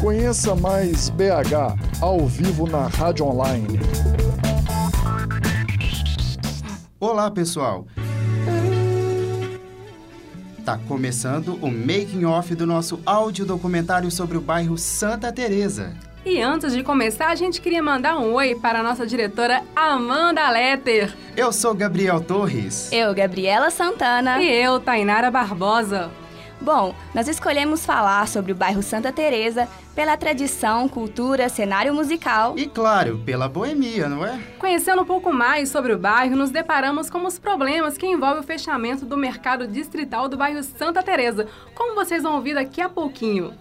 Conheça 0.00 0.54
mais 0.54 1.08
BH 1.08 1.78
ao 2.00 2.26
vivo 2.26 2.66
na 2.66 2.86
Rádio 2.88 3.26
Online. 3.26 3.80
Olá, 7.00 7.30
pessoal. 7.30 7.86
Tá 10.64 10.78
começando 10.88 11.58
o 11.62 11.70
making 11.70 12.24
off 12.24 12.54
do 12.54 12.66
nosso 12.66 13.00
áudio 13.04 13.44
documentário 13.44 14.10
sobre 14.10 14.36
o 14.36 14.40
bairro 14.40 14.76
Santa 14.76 15.32
Teresa. 15.32 15.94
E 16.24 16.40
antes 16.40 16.72
de 16.72 16.82
começar, 16.82 17.28
a 17.28 17.34
gente 17.34 17.60
queria 17.60 17.82
mandar 17.82 18.18
um 18.18 18.32
oi 18.32 18.54
para 18.54 18.80
a 18.80 18.82
nossa 18.82 19.06
diretora 19.06 19.62
Amanda 19.76 20.48
Letter. 20.50 21.14
Eu 21.36 21.52
sou 21.52 21.74
Gabriel 21.74 22.20
Torres. 22.20 22.90
Eu, 22.90 23.14
Gabriela 23.14 23.70
Santana. 23.70 24.42
E 24.42 24.50
eu, 24.50 24.80
Tainara 24.80 25.30
Barbosa. 25.30 26.10
Bom, 26.64 26.94
nós 27.14 27.28
escolhemos 27.28 27.84
falar 27.84 28.26
sobre 28.26 28.50
o 28.50 28.54
bairro 28.54 28.82
Santa 28.82 29.12
Teresa 29.12 29.68
pela 29.94 30.16
tradição, 30.16 30.88
cultura, 30.88 31.50
cenário 31.50 31.92
musical 31.92 32.54
e, 32.56 32.66
claro, 32.66 33.18
pela 33.18 33.46
boemia, 33.46 34.08
não 34.08 34.24
é? 34.24 34.40
Conhecendo 34.58 35.02
um 35.02 35.04
pouco 35.04 35.30
mais 35.30 35.68
sobre 35.68 35.92
o 35.92 35.98
bairro, 35.98 36.34
nos 36.34 36.50
deparamos 36.50 37.10
com 37.10 37.22
os 37.26 37.38
problemas 37.38 37.98
que 37.98 38.06
envolvem 38.06 38.40
o 38.40 38.46
fechamento 38.46 39.04
do 39.04 39.14
mercado 39.14 39.68
distrital 39.68 40.26
do 40.26 40.38
bairro 40.38 40.62
Santa 40.62 41.02
Teresa, 41.02 41.46
como 41.74 41.94
vocês 41.94 42.22
vão 42.22 42.36
ouvir 42.36 42.54
daqui 42.54 42.80
a 42.80 42.88
pouquinho. 42.88 43.52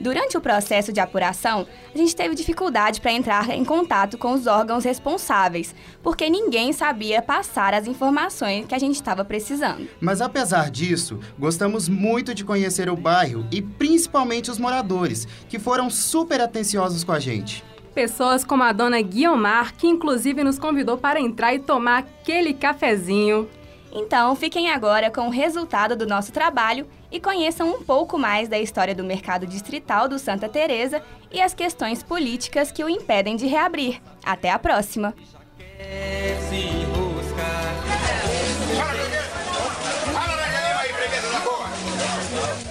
Durante 0.00 0.34
o 0.38 0.40
processo 0.40 0.94
de 0.94 0.98
apuração, 0.98 1.66
a 1.94 1.98
gente 1.98 2.16
teve 2.16 2.34
dificuldade 2.34 3.02
para 3.02 3.12
entrar 3.12 3.50
em 3.50 3.62
contato 3.62 4.16
com 4.16 4.32
os 4.32 4.46
órgãos 4.46 4.82
responsáveis, 4.82 5.74
porque 6.02 6.30
ninguém 6.30 6.72
sabia 6.72 7.20
passar 7.20 7.74
as 7.74 7.86
informações 7.86 8.64
que 8.66 8.74
a 8.74 8.78
gente 8.78 8.94
estava 8.94 9.26
precisando. 9.26 9.86
Mas 10.00 10.22
apesar 10.22 10.70
disso, 10.70 11.20
gostamos 11.38 11.86
muito 11.86 12.32
de 12.32 12.44
conhecer 12.44 12.88
o 12.88 12.96
bairro 12.96 13.46
e 13.52 13.60
principalmente 13.60 14.50
os 14.50 14.58
moradores, 14.58 15.28
que 15.50 15.58
foram 15.58 15.90
super 15.90 16.40
atenciosos 16.40 17.04
com 17.04 17.12
a 17.12 17.20
gente. 17.20 17.62
Pessoas 17.94 18.42
como 18.42 18.62
a 18.62 18.72
dona 18.72 19.02
Guiomar, 19.02 19.74
que 19.74 19.86
inclusive 19.86 20.42
nos 20.42 20.58
convidou 20.58 20.96
para 20.96 21.20
entrar 21.20 21.54
e 21.54 21.58
tomar 21.58 21.98
aquele 21.98 22.54
cafezinho. 22.54 23.48
Então, 23.92 24.36
fiquem 24.36 24.70
agora 24.70 25.10
com 25.10 25.26
o 25.26 25.30
resultado 25.30 25.96
do 25.96 26.06
nosso 26.06 26.30
trabalho 26.30 26.86
e 27.10 27.18
conheçam 27.20 27.68
um 27.68 27.82
pouco 27.82 28.16
mais 28.16 28.48
da 28.48 28.58
história 28.58 28.94
do 28.94 29.02
mercado 29.02 29.46
distrital 29.46 30.08
do 30.08 30.18
Santa 30.18 30.48
Teresa 30.48 31.02
e 31.30 31.40
as 31.40 31.54
questões 31.54 32.02
políticas 32.02 32.70
que 32.70 32.84
o 32.84 32.88
impedem 32.88 33.36
de 33.36 33.46
reabrir. 33.46 34.00
Até 34.24 34.50
a 34.50 34.58
próxima. 34.58 35.14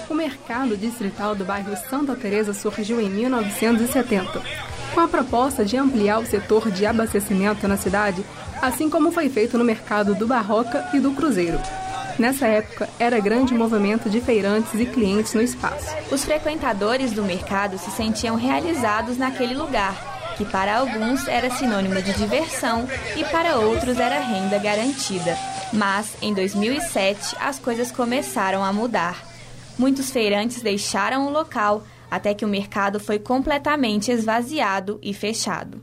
O 0.10 0.14
mercado 0.14 0.78
distrital 0.78 1.36
do 1.36 1.44
bairro 1.44 1.76
Santa 1.90 2.16
Teresa 2.16 2.54
surgiu 2.54 3.02
em 3.02 3.10
1970, 3.10 4.42
com 4.94 5.00
a 5.02 5.08
proposta 5.08 5.64
de 5.64 5.78
ampliar 5.78 6.20
o 6.20 6.26
setor 6.26 6.70
de 6.72 6.86
abastecimento 6.86 7.68
na 7.68 7.78
cidade, 7.78 8.24
assim 8.62 8.90
como 8.90 9.12
foi 9.12 9.30
feito 9.30 9.58
no 9.58 9.64
mercado 9.64 10.16
do 10.16 10.28
Barroca 10.28 10.90
e 10.94 11.00
do 11.00 11.12
Cruzeiro. 11.12 11.60
Nessa 12.18 12.48
época, 12.48 12.90
era 13.00 13.20
grande 13.20 13.54
movimento 13.54 14.10
de 14.10 14.20
feirantes 14.20 14.74
e 14.74 14.86
clientes 14.86 15.34
no 15.34 15.42
espaço. 15.42 15.96
Os 16.12 16.26
frequentadores 16.26 17.14
do 17.14 17.24
mercado 17.24 17.78
se 17.78 17.90
sentiam 17.92 18.36
realizados 18.36 19.18
naquele 19.18 19.54
lugar, 19.54 20.36
que 20.36 20.44
para 20.44 20.80
alguns 20.80 21.26
era 21.30 21.50
sinônimo 21.50 22.02
de 22.02 22.12
diversão 22.14 22.86
e 23.16 23.24
para 23.24 23.56
outros 23.56 23.98
era 23.98 24.20
renda 24.20 24.58
garantida. 24.58 25.38
Mas, 25.72 26.18
em 26.22 26.34
2007, 26.34 27.38
as 27.40 27.58
coisas 27.58 27.90
começaram 27.90 28.66
a 28.66 28.74
mudar. 28.74 29.24
Muitos 29.78 30.12
feirantes 30.12 30.62
deixaram 30.62 31.26
o 31.26 31.30
local 31.30 31.84
até 32.10 32.34
que 32.34 32.46
o 32.46 32.48
mercado 32.48 33.00
foi 33.00 33.20
completamente 33.20 34.12
esvaziado 34.12 35.00
e 35.02 35.14
fechado. 35.14 35.82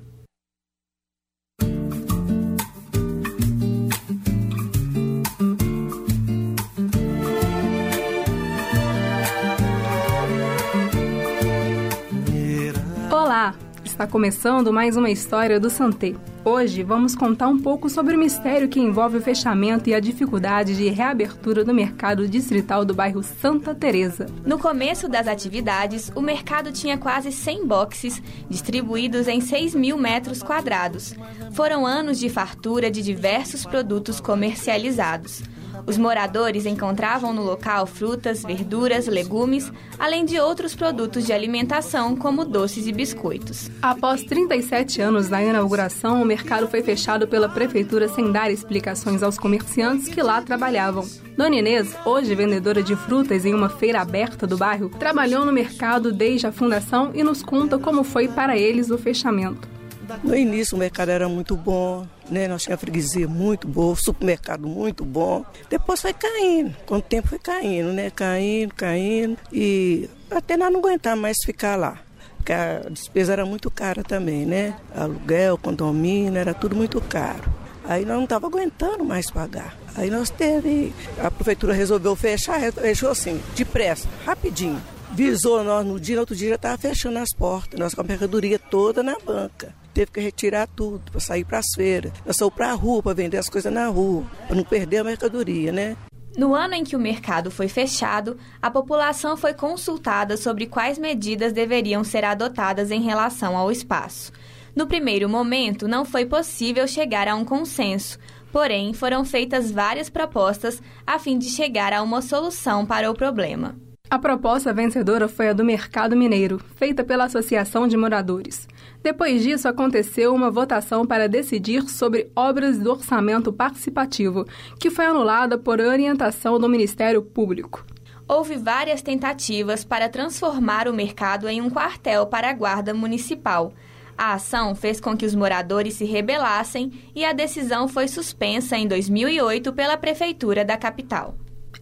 Olá! 13.10 13.54
Está 13.84 14.06
começando 14.06 14.72
mais 14.72 14.96
uma 14.96 15.10
história 15.10 15.58
do 15.58 15.70
Santé. 15.70 16.14
Hoje 16.48 16.84
vamos 16.84 17.16
contar 17.16 17.48
um 17.48 17.58
pouco 17.58 17.90
sobre 17.90 18.14
o 18.14 18.18
mistério 18.18 18.68
que 18.68 18.78
envolve 18.78 19.16
o 19.18 19.20
fechamento 19.20 19.90
e 19.90 19.94
a 19.94 19.98
dificuldade 19.98 20.76
de 20.76 20.88
reabertura 20.88 21.64
do 21.64 21.74
mercado 21.74 22.28
distrital 22.28 22.84
do 22.84 22.94
bairro 22.94 23.20
Santa 23.20 23.74
Teresa. 23.74 24.26
No 24.44 24.56
começo 24.56 25.08
das 25.08 25.26
atividades, 25.26 26.08
o 26.14 26.20
mercado 26.22 26.70
tinha 26.70 26.96
quase 26.96 27.32
100 27.32 27.66
boxes 27.66 28.22
distribuídos 28.48 29.26
em 29.26 29.40
6 29.40 29.74
mil 29.74 29.98
metros 29.98 30.40
quadrados. 30.40 31.16
Foram 31.50 31.84
anos 31.84 32.16
de 32.16 32.28
fartura 32.28 32.92
de 32.92 33.02
diversos 33.02 33.66
produtos 33.66 34.20
comercializados. 34.20 35.42
Os 35.86 35.96
moradores 35.96 36.66
encontravam 36.66 37.32
no 37.32 37.42
local 37.42 37.86
frutas, 37.86 38.42
verduras, 38.42 39.06
legumes, 39.06 39.70
além 39.98 40.24
de 40.24 40.38
outros 40.40 40.74
produtos 40.74 41.24
de 41.24 41.32
alimentação, 41.32 42.16
como 42.16 42.44
doces 42.44 42.88
e 42.88 42.92
biscoitos. 42.92 43.70
Após 43.80 44.24
37 44.24 45.00
anos 45.00 45.28
da 45.28 45.40
inauguração, 45.40 46.20
o 46.20 46.24
mercado 46.24 46.66
foi 46.66 46.82
fechado 46.82 47.28
pela 47.28 47.48
prefeitura 47.48 48.08
sem 48.08 48.32
dar 48.32 48.50
explicações 48.50 49.22
aos 49.22 49.38
comerciantes 49.38 50.08
que 50.08 50.22
lá 50.22 50.42
trabalhavam. 50.42 51.08
Dona 51.36 51.56
Inês, 51.56 51.94
hoje 52.04 52.34
vendedora 52.34 52.82
de 52.82 52.96
frutas 52.96 53.44
em 53.44 53.54
uma 53.54 53.68
feira 53.68 54.00
aberta 54.00 54.46
do 54.46 54.56
bairro, 54.56 54.88
trabalhou 54.88 55.44
no 55.44 55.52
mercado 55.52 56.12
desde 56.12 56.48
a 56.48 56.52
fundação 56.52 57.12
e 57.14 57.22
nos 57.22 57.42
conta 57.42 57.78
como 57.78 58.02
foi 58.02 58.26
para 58.26 58.56
eles 58.56 58.90
o 58.90 58.98
fechamento. 58.98 59.75
No 60.22 60.34
início 60.34 60.76
o 60.76 60.78
mercado 60.78 61.10
era 61.10 61.28
muito 61.28 61.56
bom, 61.56 62.06
né? 62.30 62.48
Nós 62.48 62.62
tínhamos 62.62 62.80
freguesia 62.80 63.28
muito 63.28 63.66
boa, 63.66 63.94
supermercado 63.96 64.66
muito 64.66 65.04
bom. 65.04 65.44
Depois 65.68 66.00
foi 66.00 66.12
caindo, 66.12 66.74
com 66.86 66.96
o 66.96 67.02
tempo 67.02 67.28
foi 67.28 67.38
caindo, 67.38 67.92
né? 67.92 68.10
Caindo, 68.10 68.74
caindo. 68.74 69.38
E 69.52 70.08
até 70.30 70.56
nós 70.56 70.72
não 70.72 70.80
aguentar 70.80 71.16
mais 71.16 71.36
ficar 71.44 71.76
lá. 71.76 71.98
Porque 72.36 72.52
a 72.52 72.78
despesa 72.90 73.32
era 73.32 73.44
muito 73.44 73.70
cara 73.70 74.04
também, 74.04 74.46
né? 74.46 74.76
Aluguel, 74.94 75.58
condomínio, 75.58 76.38
era 76.38 76.54
tudo 76.54 76.76
muito 76.76 77.00
caro. 77.00 77.52
Aí 77.84 78.04
nós 78.04 78.16
não 78.16 78.24
estava 78.24 78.46
aguentando 78.46 79.04
mais 79.04 79.30
pagar. 79.30 79.76
Aí 79.96 80.10
nós 80.10 80.30
teve. 80.30 80.92
A 81.22 81.30
prefeitura 81.30 81.72
resolveu 81.72 82.14
fechar, 82.16 82.60
fechou 82.72 83.10
assim, 83.10 83.40
depressa, 83.54 84.08
rapidinho. 84.24 84.80
Visou 85.16 85.64
nós 85.64 85.86
no 85.86 85.98
dia, 85.98 86.16
no 86.16 86.20
outro 86.20 86.36
dia 86.36 86.50
já 86.50 86.54
estava 86.56 86.76
fechando 86.76 87.18
as 87.18 87.32
portas, 87.32 87.80
nós 87.80 87.94
com 87.94 88.02
a 88.02 88.04
mercadoria 88.04 88.58
toda 88.58 89.02
na 89.02 89.16
banca 89.18 89.74
teve 89.94 90.10
que 90.12 90.20
retirar 90.20 90.66
tudo 90.66 91.10
para 91.10 91.18
sair 91.18 91.42
para 91.42 91.56
as 91.56 91.68
feiras. 91.74 92.12
Nós 92.26 92.36
saímos 92.36 92.54
para 92.54 92.70
a 92.70 92.74
rua 92.74 93.02
para 93.02 93.14
vender 93.14 93.38
as 93.38 93.48
coisas 93.48 93.72
na 93.72 93.86
rua, 93.86 94.26
para 94.46 94.54
não 94.54 94.62
perder 94.62 94.98
a 94.98 95.04
mercadoria, 95.04 95.72
né? 95.72 95.96
No 96.36 96.54
ano 96.54 96.74
em 96.74 96.84
que 96.84 96.94
o 96.94 97.00
mercado 97.00 97.50
foi 97.50 97.66
fechado, 97.66 98.36
a 98.60 98.70
população 98.70 99.38
foi 99.38 99.54
consultada 99.54 100.36
sobre 100.36 100.66
quais 100.66 100.98
medidas 100.98 101.50
deveriam 101.50 102.04
ser 102.04 102.24
adotadas 102.24 102.90
em 102.90 103.00
relação 103.00 103.56
ao 103.56 103.72
espaço. 103.72 104.30
No 104.74 104.86
primeiro 104.86 105.30
momento, 105.30 105.88
não 105.88 106.04
foi 106.04 106.26
possível 106.26 106.86
chegar 106.86 107.26
a 107.26 107.34
um 107.34 107.42
consenso, 107.42 108.18
porém, 108.52 108.92
foram 108.92 109.24
feitas 109.24 109.70
várias 109.70 110.10
propostas 110.10 110.82
a 111.06 111.18
fim 111.18 111.38
de 111.38 111.46
chegar 111.46 111.94
a 111.94 112.02
uma 112.02 112.20
solução 112.20 112.84
para 112.84 113.10
o 113.10 113.14
problema. 113.14 113.85
A 114.08 114.20
proposta 114.20 114.72
vencedora 114.72 115.26
foi 115.26 115.48
a 115.48 115.52
do 115.52 115.64
Mercado 115.64 116.16
Mineiro, 116.16 116.60
feita 116.76 117.02
pela 117.02 117.24
Associação 117.24 117.88
de 117.88 117.96
Moradores. 117.96 118.68
Depois 119.02 119.42
disso, 119.42 119.66
aconteceu 119.66 120.32
uma 120.32 120.48
votação 120.48 121.04
para 121.04 121.28
decidir 121.28 121.88
sobre 121.88 122.30
obras 122.34 122.78
do 122.78 122.92
orçamento 122.92 123.52
participativo, 123.52 124.44
que 124.78 124.90
foi 124.90 125.06
anulada 125.06 125.58
por 125.58 125.80
orientação 125.80 126.56
do 126.56 126.68
Ministério 126.68 127.20
Público. 127.20 127.84
Houve 128.28 128.56
várias 128.56 129.02
tentativas 129.02 129.84
para 129.84 130.08
transformar 130.08 130.86
o 130.86 130.94
mercado 130.94 131.48
em 131.48 131.60
um 131.60 131.68
quartel 131.68 132.26
para 132.26 132.50
a 132.50 132.52
Guarda 132.52 132.94
Municipal. 132.94 133.72
A 134.16 134.34
ação 134.34 134.76
fez 134.76 135.00
com 135.00 135.16
que 135.16 135.26
os 135.26 135.34
moradores 135.34 135.94
se 135.94 136.04
rebelassem 136.04 136.92
e 137.12 137.24
a 137.24 137.32
decisão 137.32 137.88
foi 137.88 138.06
suspensa 138.06 138.76
em 138.76 138.86
2008 138.86 139.72
pela 139.72 139.96
Prefeitura 139.96 140.64
da 140.64 140.76
capital. 140.76 141.34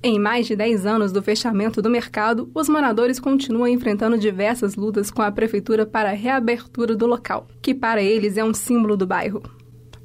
Em 0.07 0.19
mais 0.19 0.47
de 0.47 0.55
10 0.55 0.85
anos 0.85 1.13
do 1.13 1.23
fechamento 1.23 1.81
do 1.81 1.89
mercado, 1.89 2.51
os 2.55 2.69
moradores 2.69 3.19
continuam 3.19 3.67
enfrentando 3.67 4.19
diversas 4.19 4.77
lutas 4.77 5.11
com 5.11 5.23
a 5.23 5.33
prefeitura 5.33 5.87
para 5.87 6.11
a 6.11 6.13
reabertura 6.13 6.95
do 6.95 7.07
local, 7.07 7.49
que 7.63 7.73
para 7.73 8.03
eles 8.03 8.37
é 8.37 8.45
um 8.45 8.53
símbolo 8.53 8.99
do 8.99 9.07
bairro. 9.07 9.43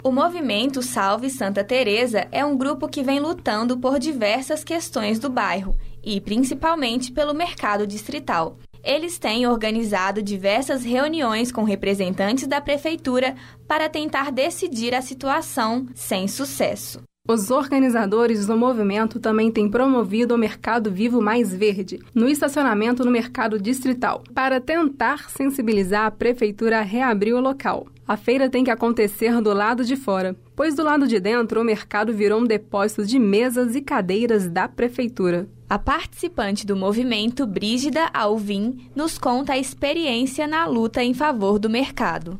O 0.01 0.09
movimento 0.09 0.81
Salve 0.81 1.29
Santa 1.29 1.65
Teresa 1.65 2.29
é 2.31 2.45
um 2.45 2.57
grupo 2.57 2.87
que 2.87 3.03
vem 3.03 3.19
lutando 3.19 3.77
por 3.77 3.99
diversas 3.99 4.63
questões 4.63 5.19
do 5.19 5.29
bairro 5.29 5.75
e 6.01 6.21
principalmente 6.21 7.11
pelo 7.11 7.33
mercado 7.33 7.85
distrital. 7.85 8.57
Eles 8.81 9.19
têm 9.19 9.47
organizado 9.47 10.23
diversas 10.23 10.81
reuniões 10.85 11.51
com 11.51 11.65
representantes 11.65 12.47
da 12.47 12.61
prefeitura 12.61 13.35
para 13.67 13.89
tentar 13.89 14.31
decidir 14.31 14.95
a 14.95 15.01
situação 15.01 15.87
sem 15.93 16.25
sucesso. 16.25 17.01
Os 17.31 17.51
organizadores 17.51 18.47
do 18.47 18.57
movimento 18.57 19.19
também 19.19 19.51
têm 19.51 19.69
promovido 19.69 20.33
o 20.33 20.37
Mercado 20.37 20.89
Vivo 20.89 21.21
Mais 21.21 21.53
Verde, 21.53 21.99
no 22.11 22.27
estacionamento 22.27 23.05
no 23.05 23.11
Mercado 23.11 23.59
Distrital, 23.59 24.23
para 24.33 24.59
tentar 24.59 25.29
sensibilizar 25.29 26.07
a 26.07 26.11
prefeitura 26.11 26.79
a 26.79 26.81
reabrir 26.81 27.35
o 27.35 27.39
local. 27.39 27.85
A 28.07 28.17
feira 28.17 28.49
tem 28.49 28.63
que 28.63 28.71
acontecer 28.71 29.39
do 29.41 29.53
lado 29.53 29.85
de 29.85 29.95
fora, 29.95 30.35
pois 30.55 30.73
do 30.73 30.83
lado 30.83 31.07
de 31.07 31.19
dentro 31.19 31.61
o 31.61 31.63
mercado 31.63 32.11
virou 32.11 32.41
um 32.41 32.45
depósito 32.45 33.05
de 33.05 33.19
mesas 33.19 33.75
e 33.75 33.81
cadeiras 33.81 34.49
da 34.49 34.67
prefeitura. 34.67 35.47
A 35.69 35.77
participante 35.77 36.65
do 36.65 36.75
movimento, 36.75 37.45
Brígida 37.45 38.09
Alvim, 38.11 38.89
nos 38.95 39.19
conta 39.19 39.53
a 39.53 39.59
experiência 39.59 40.47
na 40.47 40.65
luta 40.65 41.03
em 41.03 41.13
favor 41.13 41.59
do 41.59 41.69
mercado 41.69 42.39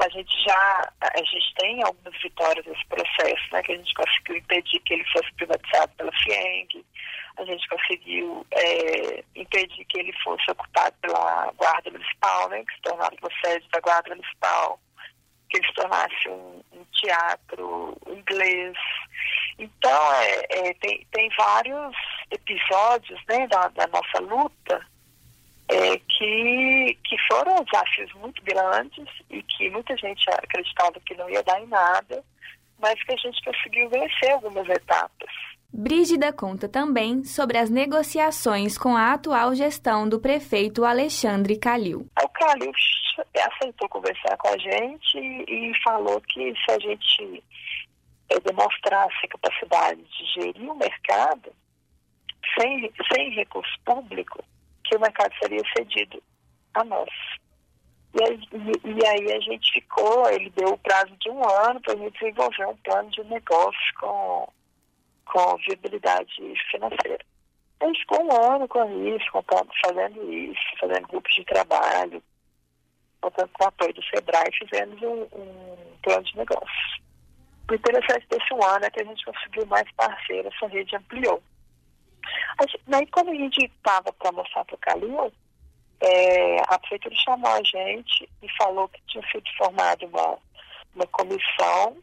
a 0.00 0.08
gente 0.08 0.44
já 0.44 0.92
a 1.00 1.18
gente 1.18 1.54
tem 1.56 1.82
algumas 1.82 2.20
vitórias 2.22 2.64
nesse 2.66 2.86
processo, 2.86 3.52
né? 3.52 3.62
Que 3.62 3.72
a 3.72 3.76
gente 3.76 3.94
conseguiu 3.94 4.36
impedir 4.36 4.80
que 4.80 4.94
ele 4.94 5.04
fosse 5.12 5.32
privatizado 5.34 5.92
pela 5.96 6.12
FIENG, 6.22 6.84
a 7.36 7.44
gente 7.44 7.68
conseguiu 7.68 8.46
é, 8.52 9.24
impedir 9.34 9.84
que 9.84 9.98
ele 9.98 10.12
fosse 10.22 10.50
ocupado 10.50 10.94
pela 11.00 11.52
Guarda 11.56 11.90
Municipal, 11.90 12.48
né? 12.48 12.64
Que 12.64 12.74
se 12.74 12.82
tornasse 12.82 13.16
uma 13.20 13.30
sede 13.44 13.68
da 13.70 13.80
Guarda 13.80 14.10
Municipal, 14.10 14.80
que 15.48 15.58
ele 15.58 15.66
se 15.66 15.74
tornasse 15.74 16.28
um, 16.28 16.62
um 16.72 16.84
teatro 16.92 17.96
inglês. 18.06 18.76
Então, 19.58 20.12
é, 20.14 20.46
é, 20.50 20.74
tem, 20.74 21.06
tem 21.12 21.30
vários 21.36 21.94
episódios 22.30 23.20
né, 23.28 23.46
da, 23.48 23.68
da 23.68 23.86
nossa 23.88 24.20
luta 24.20 24.89
é, 25.70 25.98
que, 25.98 26.98
que 27.04 27.16
foram 27.30 27.64
desafios 27.64 28.12
muito 28.14 28.42
grandes 28.42 29.06
e 29.30 29.42
que 29.42 29.70
muita 29.70 29.96
gente 29.96 30.28
acreditava 30.30 30.98
que 31.06 31.14
não 31.14 31.30
ia 31.30 31.42
dar 31.44 31.60
em 31.60 31.66
nada, 31.68 32.24
mas 32.78 33.00
que 33.04 33.12
a 33.12 33.16
gente 33.16 33.42
conseguiu 33.44 33.88
vencer 33.88 34.32
algumas 34.32 34.68
etapas. 34.68 35.30
Brígida 35.72 36.32
conta 36.32 36.68
também 36.68 37.22
sobre 37.22 37.56
as 37.56 37.70
negociações 37.70 38.76
com 38.76 38.96
a 38.96 39.12
atual 39.12 39.54
gestão 39.54 40.08
do 40.08 40.18
prefeito 40.18 40.84
Alexandre 40.84 41.56
Calil. 41.56 42.08
O 42.20 42.28
Calil 42.30 42.72
aceitou 43.36 43.88
conversar 43.88 44.36
com 44.38 44.48
a 44.48 44.58
gente 44.58 45.18
e 45.18 45.72
falou 45.84 46.20
que 46.22 46.52
se 46.64 46.72
a 46.72 46.78
gente 46.80 47.44
é, 48.30 48.40
demonstrasse 48.40 49.14
a 49.24 49.28
capacidade 49.28 50.02
de 50.02 50.24
gerir 50.34 50.68
o 50.68 50.76
mercado 50.76 51.52
sem, 52.58 52.92
sem 53.12 53.30
recurso 53.30 53.78
público, 53.84 54.42
que 54.90 54.96
o 54.96 55.00
mercado 55.00 55.32
seria 55.40 55.62
cedido 55.76 56.20
a 56.74 56.84
nós. 56.84 57.10
E 58.12 58.24
aí, 58.24 58.40
e, 58.52 58.88
e 58.88 59.06
aí, 59.06 59.32
a 59.32 59.40
gente 59.40 59.72
ficou, 59.72 60.28
ele 60.28 60.50
deu 60.50 60.70
o 60.70 60.78
prazo 60.78 61.16
de 61.20 61.30
um 61.30 61.48
ano 61.48 61.80
para 61.80 61.94
a 61.94 61.96
gente 61.96 62.18
desenvolver 62.18 62.66
um 62.66 62.76
plano 62.78 63.08
de 63.10 63.22
negócio 63.24 63.94
com, 64.00 64.52
com 65.26 65.56
viabilidade 65.58 66.34
financeira. 66.70 67.24
A 67.78 67.86
gente 67.86 68.00
ficou 68.00 68.24
um 68.24 68.52
ano 68.52 68.66
com 68.66 69.06
isso, 69.06 69.30
contando, 69.30 69.70
fazendo 69.86 70.32
isso, 70.32 70.60
fazendo 70.80 71.06
grupos 71.06 71.32
de 71.34 71.44
trabalho, 71.44 72.22
contando 73.20 73.50
com 73.52 73.64
o 73.64 73.68
apoio 73.68 73.94
do 73.94 74.02
SEBRAE, 74.02 74.50
fizemos 74.58 75.00
um, 75.02 75.22
um 75.38 75.76
plano 76.02 76.24
de 76.24 76.36
negócio. 76.36 77.00
O 77.70 77.74
interessante 77.74 78.26
desse 78.28 78.52
ano 78.52 78.84
é 78.84 78.90
que 78.90 79.00
a 79.00 79.04
gente 79.04 79.24
conseguiu 79.24 79.64
mais 79.66 79.88
parceiros, 79.92 80.52
essa 80.52 80.66
rede 80.66 80.96
ampliou. 80.96 81.40
Daí, 82.86 83.06
quando 83.06 83.30
a 83.30 83.34
gente 83.34 83.64
estava 83.64 84.12
para 84.12 84.32
mostrar 84.32 84.64
para 84.64 84.74
o 84.74 84.78
Calil, 84.78 85.32
é, 86.00 86.56
a 86.68 86.78
prefeitura 86.78 87.14
chamou 87.16 87.50
a 87.50 87.62
gente 87.62 88.28
e 88.42 88.48
falou 88.56 88.88
que 88.88 89.00
tinha 89.06 89.26
sido 89.30 89.44
formada 89.58 90.06
uma, 90.06 90.38
uma 90.94 91.06
comissão 91.08 91.96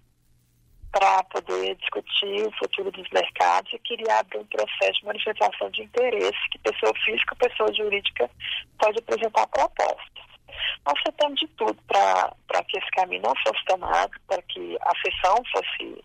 para 0.92 1.24
poder 1.26 1.76
discutir 1.76 2.48
o 2.48 2.52
futuro 2.58 2.92
dos 2.92 3.10
mercados 3.10 3.72
e 3.74 3.80
queria 3.80 4.20
abrir 4.20 4.40
um 4.40 4.46
processo 4.46 5.00
de 5.00 5.06
manifestação 5.06 5.70
de 5.72 5.84
interesse 5.84 6.50
que 6.52 6.60
pessoa 6.60 6.94
física 7.04 7.36
e 7.36 7.50
pessoa 7.50 7.74
jurídica 7.74 8.30
pode 8.80 9.00
apresentar 9.00 9.48
propostas. 9.48 10.26
Nós 10.86 11.00
tentamos 11.04 11.40
de 11.40 11.48
tudo 11.50 11.78
para 11.88 12.64
que 12.68 12.78
esse 12.78 12.90
caminho 12.92 13.22
não 13.22 13.34
fosse 13.46 13.64
tomado, 13.66 14.12
para 14.28 14.42
que 14.44 14.78
a 14.82 14.94
sessão 15.04 15.44
fosse 15.52 16.04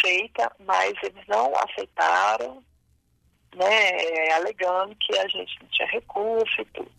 feita, 0.00 0.50
mas 0.60 0.94
eles 1.02 1.26
não 1.26 1.52
aceitaram, 1.56 2.62
né, 3.56 4.32
alegando 4.34 4.94
que 5.00 5.16
a 5.18 5.28
gente 5.28 5.58
não 5.60 5.68
tinha 5.70 5.88
recurso 5.88 6.60
e 6.60 6.64
tudo. 6.66 6.90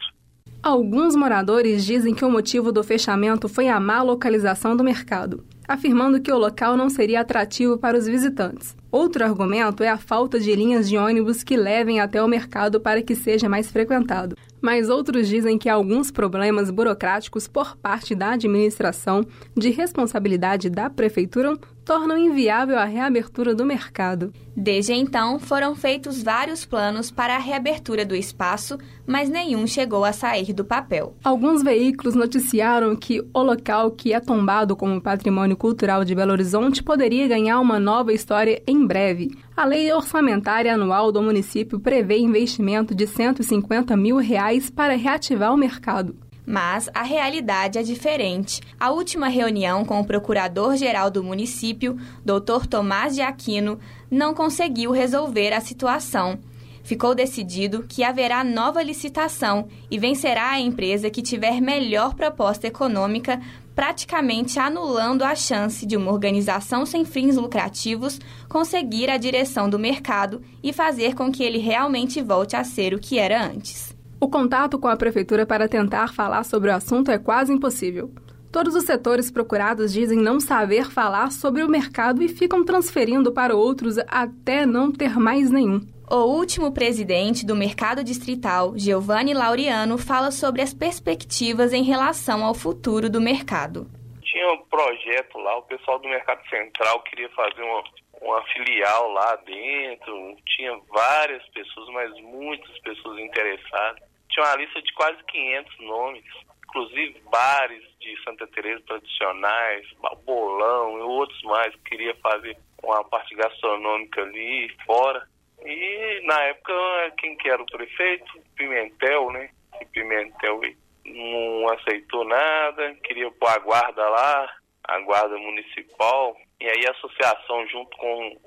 Alguns 0.62 1.16
moradores 1.16 1.86
dizem 1.86 2.16
que 2.16 2.24
o 2.24 2.32
motivo 2.32 2.72
do 2.72 2.84
fechamento 2.84 3.50
foi 3.50 3.68
a 3.68 3.80
má 3.80 4.02
localização 4.02 4.78
do 4.78 4.84
mercado, 4.84 5.46
afirmando 5.68 6.22
que 6.22 6.32
o 6.32 6.38
local 6.38 6.78
não 6.78 6.90
seria 6.90 7.20
atrativo 7.20 7.78
para 7.78 7.98
os 7.98 8.08
visitantes. 8.08 8.76
Outro 8.94 9.24
argumento 9.24 9.82
é 9.82 9.90
a 9.90 9.98
falta 9.98 10.40
de 10.40 10.54
linhas 10.54 10.88
de 10.88 11.00
ônibus 11.00 11.44
que 11.44 11.58
levem 11.58 12.00
até 12.00 12.22
o 12.22 12.28
mercado 12.28 12.80
para 12.80 13.02
que 13.02 13.16
seja 13.16 13.50
mais 13.50 13.72
frequentado. 13.72 14.38
Mas 14.62 14.88
outros 14.88 15.28
dizem 15.28 15.58
que 15.58 15.68
alguns 15.68 16.12
problemas 16.12 16.70
burocráticos 16.70 17.48
por 17.48 17.76
parte 17.76 18.14
da 18.14 18.34
administração, 18.34 19.26
de 19.58 19.72
responsabilidade 19.72 20.70
da 20.70 20.92
prefeitura, 20.92 21.58
tornam 21.84 22.18
inviável 22.18 22.78
a 22.78 22.86
reabertura 22.86 23.54
do 23.54 23.66
mercado. 23.66 24.32
Desde 24.56 24.94
então, 24.94 25.40
foram 25.40 25.76
feitos 25.76 26.22
vários 26.22 26.64
planos 26.64 27.12
para 27.12 27.36
a 27.36 27.40
reabertura 27.40 28.06
do 28.06 28.16
espaço, 28.16 28.78
mas 29.06 29.30
nenhum 29.30 29.66
chegou 29.66 30.06
a 30.06 30.14
sair 30.14 30.54
do 30.54 30.64
papel. 30.64 31.16
Alguns 31.24 31.64
veículos 31.64 32.16
noticiaram 32.16 32.96
que 32.96 33.22
o 33.34 33.42
local 33.42 33.92
que 33.92 34.14
é 34.14 34.20
tombado 34.20 34.76
como 34.76 35.02
patrimônio 35.02 35.58
cultural 35.58 36.06
de 36.06 36.16
Belo 36.16 36.32
Horizonte 36.32 36.84
poderia 36.84 37.28
ganhar 37.28 37.60
uma 37.60 37.80
nova 37.80 38.14
história 38.14 38.62
em 38.68 38.83
breve. 38.86 39.32
A 39.56 39.66
lei 39.66 39.92
orçamentária 39.92 40.74
anual 40.74 41.12
do 41.12 41.22
município 41.22 41.80
prevê 41.80 42.18
investimento 42.18 42.94
de 42.94 43.08
150 43.08 43.96
mil 43.96 44.18
reais 44.18 44.70
para 44.70 44.96
reativar 44.96 45.54
o 45.54 45.58
mercado. 45.58 46.16
Mas 46.46 46.90
a 46.94 47.04
realidade 47.04 47.80
é 47.80 47.84
diferente. 47.84 48.62
A 48.80 48.92
última 48.92 49.30
reunião 49.30 49.86
com 49.86 50.00
o 50.00 50.06
procurador-geral 50.06 51.10
do 51.10 51.24
município, 51.24 51.98
Dr. 52.24 52.68
Tomás 52.70 53.16
de 53.16 53.22
Aquino, 53.22 53.80
não 54.12 54.34
conseguiu 54.34 54.92
resolver 54.92 55.54
a 55.54 55.62
situação. 55.62 56.40
Ficou 56.84 57.16
decidido 57.16 57.86
que 57.88 58.04
haverá 58.04 58.44
nova 58.44 58.84
licitação 58.84 59.68
e 59.90 59.98
vencerá 59.98 60.52
a 60.52 60.60
empresa 60.60 61.10
que 61.10 61.22
tiver 61.22 61.62
melhor 61.62 62.14
proposta 62.14 62.68
econômica, 62.68 63.42
praticamente 63.74 64.60
anulando 64.60 65.24
a 65.24 65.34
chance 65.34 65.86
de 65.86 65.96
uma 65.96 66.12
organização 66.12 66.86
sem 66.86 67.06
fins 67.06 67.38
lucrativos 67.38 68.20
conseguir 68.50 69.10
a 69.10 69.18
direção 69.18 69.70
do 69.70 69.80
mercado 69.80 70.42
e 70.62 70.74
fazer 70.74 71.16
com 71.16 71.32
que 71.32 71.42
ele 71.42 71.58
realmente 71.58 72.22
volte 72.22 72.56
a 72.56 72.66
ser 72.66 72.94
o 72.94 73.00
que 73.00 73.18
era 73.18 73.44
antes. 73.44 73.96
O 74.20 74.28
contato 74.28 74.78
com 74.78 74.88
a 74.88 74.98
prefeitura 74.98 75.46
para 75.46 75.70
tentar 75.70 76.14
falar 76.14 76.44
sobre 76.44 76.70
o 76.70 76.76
assunto 76.76 77.12
é 77.12 77.18
quase 77.18 77.54
impossível. 77.54 78.12
Todos 78.52 78.76
os 78.76 78.84
setores 78.84 79.32
procurados 79.32 79.92
dizem 79.92 80.20
não 80.20 80.40
saber 80.40 80.92
falar 80.92 81.32
sobre 81.32 81.64
o 81.64 81.68
mercado 81.68 82.22
e 82.22 82.28
ficam 82.28 82.64
transferindo 82.64 83.32
para 83.32 83.56
outros 83.56 83.98
até 84.08 84.66
não 84.66 84.92
ter 84.92 85.18
mais 85.18 85.50
nenhum. 85.50 85.82
O 86.10 86.26
último 86.38 86.74
presidente 86.74 87.46
do 87.46 87.56
Mercado 87.56 88.04
Distrital, 88.04 88.74
Giovanni 88.78 89.34
Laureano, 89.34 89.98
fala 89.98 90.32
sobre 90.32 90.62
as 90.62 90.74
perspectivas 90.74 91.74
em 91.74 91.84
relação 91.84 92.44
ao 92.44 92.54
futuro 92.54 93.10
do 93.10 93.22
mercado. 93.22 93.88
Tinha 94.22 94.52
um 94.52 94.66
projeto 94.66 95.38
lá, 95.38 95.58
o 95.58 95.64
pessoal 95.64 96.00
do 96.00 96.08
Mercado 96.10 96.48
Central 96.50 97.02
queria 97.04 97.30
fazer 97.30 97.62
uma, 97.62 97.84
uma 98.22 98.44
filial 98.48 99.12
lá 99.12 99.36
dentro, 99.38 100.36
tinha 100.46 100.78
várias 100.90 101.44
pessoas, 101.50 101.90
mas 101.90 102.12
muitas 102.22 102.78
pessoas 102.80 103.20
interessadas 103.20 104.04
tinha 104.34 104.46
uma 104.46 104.56
lista 104.56 104.82
de 104.82 104.92
quase 104.94 105.24
500 105.26 105.80
nomes, 105.80 106.24
inclusive 106.68 107.22
bares 107.32 107.84
de 108.00 108.24
Santa 108.24 108.48
Teresa 108.48 108.82
tradicionais, 108.88 109.88
Bolão 110.26 110.98
e 110.98 111.02
outros 111.02 111.42
mais 111.44 111.74
que 111.76 111.92
queria 111.92 112.16
fazer 112.16 112.58
uma 112.84 113.04
parte 113.04 113.36
gastronômica 113.36 114.22
ali 114.22 114.76
fora. 114.86 115.28
E 115.66 116.22
na 116.26 116.40
época 116.44 116.74
quem 117.18 117.36
que 117.38 117.50
era 117.50 117.62
o 117.62 117.66
prefeito? 117.66 118.32
Pimentel, 118.56 119.32
né? 119.32 119.50
E 119.82 119.86
Pimentel 119.86 120.62
não 121.06 121.70
aceitou 121.74 122.24
nada, 122.26 122.96
queria 123.04 123.30
pôr 123.32 123.50
a 123.50 123.60
guarda 123.60 124.08
lá, 124.10 124.54
a 124.86 125.00
guarda 125.00 125.38
municipal, 125.38 126.36
e 126.60 126.68
aí 126.68 126.86
a 126.88 126.92
associação 126.92 127.68
junto 127.68 127.98
com 127.98 128.38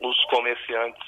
os 0.00 0.24
comerciantes 0.26 1.02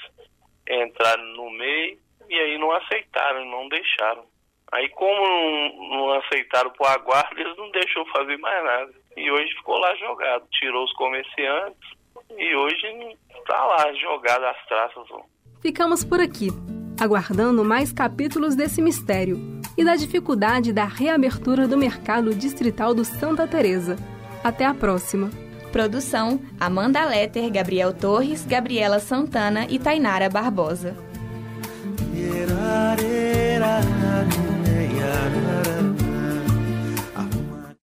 entraram 0.69 1.23
no 1.23 1.49
meio 1.51 1.97
e 2.29 2.39
aí 2.39 2.57
não 2.57 2.71
aceitaram, 2.71 3.45
não 3.45 3.67
deixaram. 3.69 4.25
Aí 4.71 4.89
como 4.89 5.21
não, 5.21 5.89
não 5.89 6.11
aceitaram 6.13 6.71
por 6.71 6.87
aguardo, 6.87 7.39
eles 7.39 7.55
não 7.55 7.69
deixou 7.71 8.05
fazer 8.07 8.37
mais 8.37 8.63
nada. 8.63 8.93
E 9.15 9.31
hoje 9.31 9.53
ficou 9.55 9.77
lá 9.77 9.95
jogado. 9.95 10.47
Tirou 10.51 10.83
os 10.83 10.93
comerciantes 10.93 11.89
e 12.37 12.55
hoje 12.55 13.17
está 13.45 13.63
lá 13.63 13.93
jogado 13.93 14.43
as 14.45 14.65
traças. 14.65 15.07
Ficamos 15.61 16.03
por 16.03 16.19
aqui, 16.19 16.49
aguardando 16.99 17.63
mais 17.63 17.93
capítulos 17.93 18.55
desse 18.55 18.81
mistério 18.81 19.37
e 19.77 19.83
da 19.83 19.95
dificuldade 19.95 20.73
da 20.73 20.85
reabertura 20.85 21.67
do 21.67 21.77
mercado 21.77 22.33
distrital 22.33 22.93
do 22.93 23.05
Santa 23.05 23.47
Teresa. 23.47 23.95
Até 24.43 24.65
a 24.65 24.73
próxima. 24.73 25.29
Produção: 25.71 26.39
Amanda 26.59 27.05
Letter, 27.05 27.51
Gabriel 27.51 27.93
Torres, 27.93 28.45
Gabriela 28.45 28.99
Santana 28.99 29.67
e 29.69 29.77
Tainara 29.77 30.29
Barbosa. 30.29 30.95